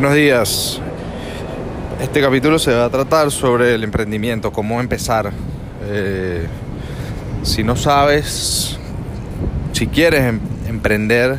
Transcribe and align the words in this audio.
Buenos 0.00 0.14
días. 0.14 0.80
Este 2.00 2.20
capítulo 2.20 2.60
se 2.60 2.72
va 2.72 2.84
a 2.84 2.88
tratar 2.88 3.32
sobre 3.32 3.74
el 3.74 3.82
emprendimiento, 3.82 4.52
cómo 4.52 4.80
empezar. 4.80 5.32
Eh, 5.90 6.46
si 7.42 7.64
no 7.64 7.74
sabes, 7.74 8.78
si 9.72 9.88
quieres 9.88 10.20
em- 10.20 10.38
emprender, 10.68 11.36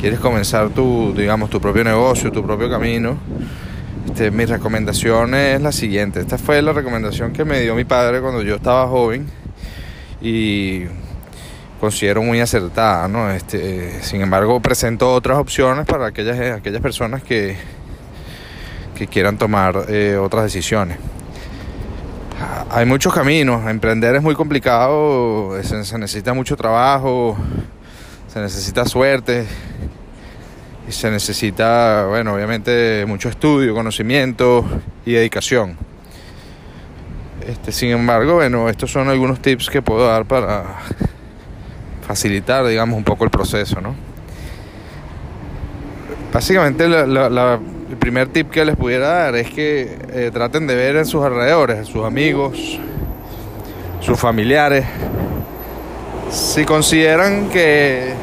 quieres 0.00 0.18
comenzar 0.18 0.70
tu, 0.70 1.14
digamos, 1.16 1.48
tu 1.48 1.60
propio 1.60 1.84
negocio, 1.84 2.32
tu 2.32 2.44
propio 2.44 2.68
camino, 2.68 3.18
este, 4.08 4.32
mi 4.32 4.46
recomendación 4.46 5.36
es 5.36 5.62
la 5.62 5.70
siguiente. 5.70 6.18
Esta 6.18 6.38
fue 6.38 6.60
la 6.60 6.72
recomendación 6.72 7.32
que 7.32 7.44
me 7.44 7.60
dio 7.60 7.76
mi 7.76 7.84
padre 7.84 8.20
cuando 8.20 8.42
yo 8.42 8.56
estaba 8.56 8.88
joven 8.88 9.28
y 10.20 10.86
considero 11.80 12.22
muy 12.22 12.40
acertada, 12.40 13.08
¿no? 13.08 13.30
Este, 13.30 14.02
sin 14.02 14.20
embargo, 14.20 14.60
presento 14.60 15.12
otras 15.12 15.38
opciones 15.38 15.86
para 15.86 16.06
aquellas, 16.06 16.38
aquellas 16.58 16.80
personas 16.80 17.22
que, 17.22 17.56
que 18.94 19.06
quieran 19.06 19.38
tomar 19.38 19.86
eh, 19.88 20.16
otras 20.16 20.44
decisiones. 20.44 20.98
Hay 22.70 22.86
muchos 22.86 23.14
caminos, 23.14 23.68
emprender 23.70 24.16
es 24.16 24.22
muy 24.22 24.34
complicado, 24.34 25.56
se, 25.62 25.84
se 25.84 25.98
necesita 25.98 26.34
mucho 26.34 26.56
trabajo, 26.56 27.36
se 28.32 28.40
necesita 28.40 28.84
suerte, 28.84 29.46
y 30.88 30.92
se 30.92 31.10
necesita, 31.10 32.06
bueno, 32.06 32.34
obviamente 32.34 33.04
mucho 33.06 33.28
estudio, 33.28 33.74
conocimiento 33.74 34.64
y 35.06 35.12
dedicación. 35.12 35.76
Este, 37.46 37.72
sin 37.72 37.90
embargo, 37.90 38.34
bueno, 38.34 38.68
estos 38.68 38.90
son 38.90 39.08
algunos 39.08 39.40
tips 39.40 39.70
que 39.70 39.82
puedo 39.82 40.06
dar 40.06 40.24
para 40.26 40.78
facilitar, 42.06 42.66
digamos, 42.66 42.96
un 42.96 43.04
poco 43.04 43.24
el 43.24 43.30
proceso, 43.30 43.80
¿no? 43.80 43.94
Básicamente, 46.32 46.88
la- 46.88 47.06
la- 47.06 47.30
la- 47.30 47.60
el 47.90 47.96
primer 47.96 48.28
tip 48.28 48.50
que 48.50 48.64
les 48.64 48.76
pudiera 48.76 49.08
dar 49.08 49.36
es 49.36 49.50
que 49.50 49.96
eh, 50.12 50.30
traten 50.32 50.66
de 50.66 50.74
ver 50.74 50.96
en 50.96 51.06
sus 51.06 51.24
alrededores, 51.24 51.78
en 51.78 51.84
sus 51.86 52.04
amigos, 52.04 52.78
sus 54.00 54.18
familiares, 54.18 54.84
si 56.30 56.64
consideran 56.64 57.48
que 57.50 58.14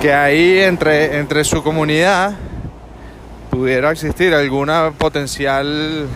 que 0.00 0.12
ahí 0.12 0.58
entre, 0.58 1.18
entre 1.18 1.44
su 1.44 1.62
comunidad 1.62 2.32
pudiera 3.50 3.92
existir 3.92 4.34
alguna 4.34 4.90
potencial 4.98 6.08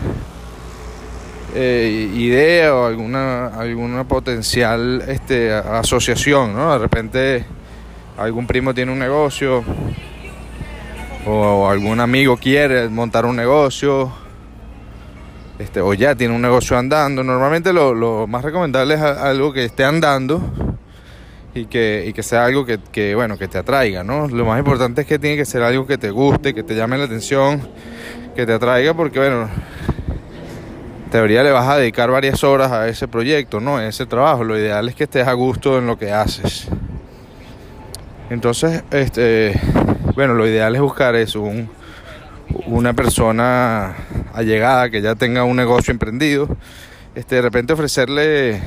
eh, 1.55 2.09
idea 2.13 2.75
o 2.75 2.85
alguna, 2.85 3.47
alguna 3.47 4.07
potencial 4.07 5.03
este, 5.07 5.53
asociación, 5.53 6.53
¿no? 6.53 6.73
De 6.73 6.79
repente 6.79 7.45
algún 8.17 8.47
primo 8.47 8.73
tiene 8.73 8.91
un 8.91 8.99
negocio 8.99 9.63
o 11.25 11.67
algún 11.69 11.99
amigo 11.99 12.37
quiere 12.37 12.89
montar 12.89 13.25
un 13.25 13.35
negocio 13.35 14.11
este, 15.59 15.81
o 15.81 15.93
ya 15.93 16.15
tiene 16.15 16.35
un 16.35 16.41
negocio 16.41 16.77
andando. 16.77 17.23
Normalmente 17.23 17.73
lo, 17.73 17.93
lo 17.93 18.27
más 18.27 18.43
recomendable 18.43 18.93
es 18.95 19.01
algo 19.01 19.51
que 19.51 19.65
esté 19.65 19.83
andando 19.83 20.41
y 21.53 21.65
que, 21.65 22.05
y 22.07 22.13
que 22.13 22.23
sea 22.23 22.45
algo 22.45 22.65
que, 22.65 22.79
que, 22.91 23.15
bueno, 23.15 23.37
que 23.37 23.47
te 23.47 23.57
atraiga, 23.57 24.03
¿no? 24.03 24.27
Lo 24.27 24.45
más 24.45 24.59
importante 24.59 25.01
es 25.01 25.07
que 25.07 25.17
tiene 25.17 25.35
que 25.35 25.45
ser 25.45 25.63
algo 25.63 25.87
que 25.87 25.97
te 25.97 26.11
guste, 26.11 26.53
que 26.53 26.63
te 26.63 26.75
llame 26.75 26.97
la 26.97 27.05
atención, 27.05 27.67
que 28.35 28.45
te 28.45 28.53
atraiga, 28.53 28.93
porque, 28.93 29.19
bueno, 29.19 29.43
en 29.43 29.96
teoría 31.07 31.43
le 31.43 31.51
vas 31.51 31.67
a 31.67 31.77
dedicar 31.77 32.11
varias 32.11 32.43
horas 32.43 32.71
a 32.71 32.87
ese 32.87 33.07
proyecto, 33.07 33.59
¿no? 33.59 33.77
A 33.77 33.87
ese 33.87 34.05
trabajo. 34.05 34.43
Lo 34.43 34.57
ideal 34.57 34.87
es 34.89 34.95
que 34.95 35.05
estés 35.05 35.27
a 35.27 35.33
gusto 35.33 35.77
en 35.77 35.87
lo 35.87 35.97
que 35.97 36.11
haces. 36.11 36.67
Entonces, 38.29 38.83
este, 38.91 39.59
bueno, 40.15 40.33
lo 40.33 40.45
ideal 40.45 40.75
es 40.75 40.81
buscar 40.81 41.15
eso, 41.15 41.41
un, 41.41 41.69
una 42.65 42.93
persona 42.93 43.95
allegada 44.33 44.89
que 44.89 45.01
ya 45.01 45.15
tenga 45.15 45.43
un 45.43 45.55
negocio 45.55 45.91
emprendido, 45.91 46.49
este, 47.15 47.35
de 47.35 47.41
repente 47.41 47.73
ofrecerle 47.73 48.61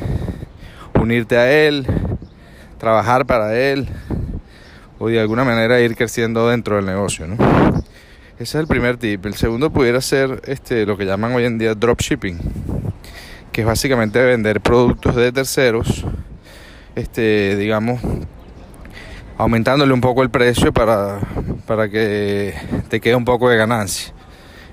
unirte 0.95 1.37
a 1.37 1.51
él, 1.51 1.87
trabajar 2.79 3.27
para 3.27 3.55
él 3.59 3.89
o 4.99 5.09
de 5.09 5.21
alguna 5.21 5.45
manera 5.45 5.81
ir 5.81 5.97
creciendo 5.97 6.49
dentro 6.49 6.77
del 6.77 6.87
negocio, 6.87 7.27
¿no? 7.27 7.37
Ese 8.41 8.57
es 8.57 8.63
el 8.63 8.67
primer 8.67 8.97
tip. 8.97 9.27
El 9.27 9.35
segundo 9.35 9.69
pudiera 9.71 10.01
ser 10.01 10.41
este, 10.47 10.87
lo 10.87 10.97
que 10.97 11.05
llaman 11.05 11.35
hoy 11.35 11.45
en 11.45 11.59
día 11.59 11.75
dropshipping, 11.75 12.39
que 13.53 13.61
es 13.61 13.67
básicamente 13.67 14.19
vender 14.25 14.63
productos 14.63 15.15
de 15.15 15.31
terceros, 15.31 16.07
este, 16.95 17.55
digamos, 17.57 18.01
aumentándole 19.37 19.93
un 19.93 20.01
poco 20.01 20.23
el 20.23 20.31
precio 20.31 20.73
para, 20.73 21.21
para 21.67 21.91
que 21.91 22.55
te 22.89 22.99
quede 22.99 23.15
un 23.15 23.27
poco 23.27 23.51
de 23.51 23.59
ganancia. 23.59 24.15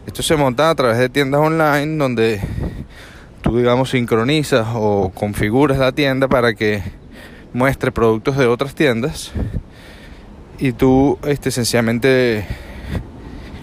Esto 0.05 0.23
se 0.23 0.37
monta 0.37 0.69
a 0.69 0.75
través 0.75 0.97
de 0.97 1.09
tiendas 1.09 1.41
online 1.41 1.97
donde 1.97 2.39
tú, 3.41 3.57
digamos, 3.57 3.89
sincronizas 3.89 4.65
o 4.75 5.11
configuras 5.13 5.77
la 5.77 5.91
tienda 5.91 6.29
para 6.29 6.53
que 6.53 6.83
muestre 7.51 7.91
productos 7.91 8.37
de 8.37 8.47
otras 8.47 8.75
tiendas 8.75 9.33
y 10.57 10.71
tú 10.71 11.19
este, 11.25 11.51
sencillamente 11.51 12.45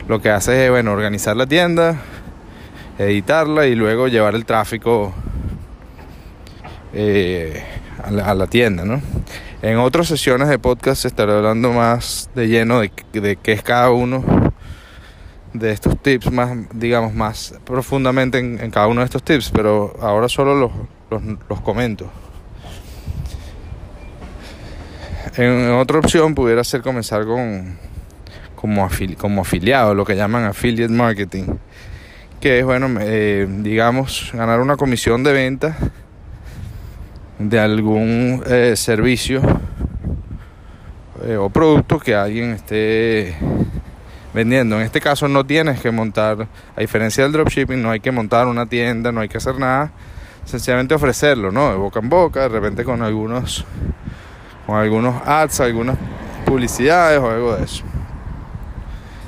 lo 0.08 0.20
que 0.20 0.30
haces 0.30 0.54
es 0.54 0.70
bueno, 0.70 0.92
organizar 0.92 1.36
la 1.36 1.46
tienda, 1.46 2.00
editarla 2.98 3.66
y 3.66 3.74
luego 3.74 4.08
llevar 4.08 4.34
el 4.34 4.44
tráfico 4.44 5.14
eh, 6.92 7.62
a, 8.02 8.34
la, 8.34 8.46
tienda. 8.46 8.84
¿no? 8.84 9.00
En 9.62 9.78
otras 9.78 10.08
sesiones 10.08 10.48
de 10.48 10.58
podcast 10.58 11.04
estaré 11.04 11.32
hablando 11.32 11.72
más 11.72 12.30
de 12.34 12.48
lleno 12.48 12.80
de, 12.80 12.92
de 13.12 13.36
qué 13.36 13.52
es 13.52 13.62
cada 13.62 13.90
uno 13.90 14.52
de 15.54 15.70
estos 15.70 16.00
tips, 16.02 16.30
más 16.30 16.50
digamos 16.74 17.14
más 17.14 17.54
profundamente 17.64 18.38
en, 18.38 18.70
cada 18.70 18.88
uno 18.88 19.00
de 19.00 19.06
estos 19.06 19.22
tips, 19.22 19.50
pero 19.50 19.96
ahora 20.00 20.28
solo 20.28 20.54
los, 20.54 21.22
los 21.48 21.60
comento. 21.60 22.10
En 25.36 25.70
otra 25.72 25.98
opción 25.98 26.34
pudiera 26.34 26.62
ser 26.62 26.82
comenzar 26.82 27.24
con 27.24 27.78
como, 28.64 28.82
afili 28.82 29.14
como 29.14 29.42
afiliado, 29.42 29.94
lo 29.94 30.06
que 30.06 30.16
llaman 30.16 30.44
affiliate 30.44 30.90
marketing, 30.90 31.44
que 32.40 32.60
es 32.60 32.64
bueno, 32.64 32.98
eh, 32.98 33.46
digamos, 33.46 34.30
ganar 34.32 34.58
una 34.60 34.78
comisión 34.78 35.22
de 35.22 35.34
venta 35.34 35.76
de 37.38 37.60
algún 37.60 38.42
eh, 38.46 38.72
servicio 38.74 39.42
eh, 41.26 41.36
o 41.36 41.50
producto 41.50 42.00
que 42.00 42.14
alguien 42.14 42.52
esté 42.52 43.36
vendiendo. 44.32 44.76
En 44.76 44.82
este 44.86 44.98
caso 44.98 45.28
no 45.28 45.44
tienes 45.44 45.78
que 45.80 45.90
montar, 45.90 46.48
a 46.74 46.80
diferencia 46.80 47.22
del 47.24 47.32
dropshipping, 47.34 47.82
no 47.82 47.90
hay 47.90 48.00
que 48.00 48.12
montar 48.12 48.46
una 48.46 48.64
tienda, 48.64 49.12
no 49.12 49.20
hay 49.20 49.28
que 49.28 49.36
hacer 49.36 49.58
nada, 49.58 49.92
sencillamente 50.46 50.94
ofrecerlo, 50.94 51.52
¿no? 51.52 51.68
De 51.68 51.76
boca 51.76 52.00
en 52.00 52.08
boca, 52.08 52.40
de 52.40 52.48
repente 52.48 52.82
con 52.82 53.02
algunos 53.02 53.66
con 54.66 54.76
algunos 54.76 55.16
ads, 55.26 55.60
algunas 55.60 55.98
publicidades 56.46 57.20
o 57.20 57.28
algo 57.28 57.56
de 57.56 57.64
eso. 57.64 57.84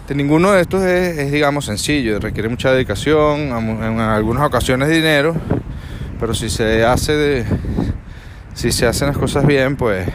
De 0.09 0.15
ninguno 0.15 0.53
de 0.53 0.61
estos 0.61 0.83
es, 0.83 1.33
digamos, 1.33 1.65
sencillo, 1.65 2.21
requiere 2.21 2.49
mucha 2.49 2.71
dedicación, 2.71 3.41
en 3.41 4.01
algunas 4.01 4.45
ocasiones 4.45 4.89
dinero, 4.89 5.35
pero 6.21 6.33
si 6.33 6.49
se 6.49 6.85
hace 6.85 7.45
si 8.57 8.73
se 8.73 8.87
hacen 8.87 9.09
las 9.09 9.19
cosas 9.19 9.47
bien, 9.47 9.77
pues 9.77 10.09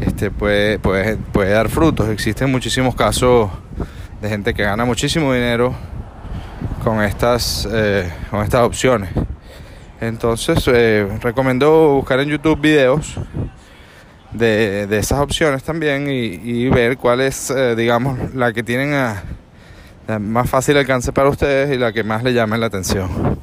este 0.00 0.30
puede, 0.30 0.78
puede, 0.78 1.16
puede 1.16 1.50
dar 1.50 1.68
frutos. 1.68 2.08
Existen 2.08 2.50
muchísimos 2.50 2.94
casos 2.94 3.50
de 4.22 4.28
gente 4.28 4.54
que 4.54 4.62
gana 4.62 4.86
muchísimo 4.86 5.34
dinero 5.34 5.74
con 6.82 7.02
estas, 7.02 7.68
eh, 7.70 8.10
con 8.30 8.42
estas 8.42 8.62
opciones. 8.62 9.10
Entonces, 10.00 10.64
eh, 10.68 11.06
recomiendo 11.20 11.94
buscar 11.96 12.20
en 12.20 12.30
YouTube 12.30 12.58
videos 12.58 13.16
de, 14.32 14.86
de, 14.86 14.98
esas 14.98 15.20
opciones 15.20 15.62
también 15.62 16.08
y, 16.08 16.40
y 16.42 16.68
ver 16.68 16.96
cuál 16.96 17.20
es, 17.20 17.50
eh, 17.50 17.74
digamos, 17.76 18.34
la 18.34 18.52
que 18.52 18.62
tienen 18.62 18.94
a, 18.94 19.22
a 20.08 20.18
más 20.18 20.48
fácil 20.48 20.76
alcance 20.76 21.12
para 21.12 21.28
ustedes 21.28 21.74
y 21.74 21.78
la 21.78 21.92
que 21.92 22.02
más 22.02 22.22
le 22.22 22.32
llame 22.32 22.58
la 22.58 22.66
atención. 22.66 23.38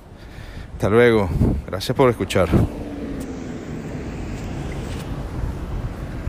Hasta 0.73 0.89
luego. 0.89 1.29
Gracias 1.67 1.95
por 1.95 2.09
escuchar. 2.09 2.49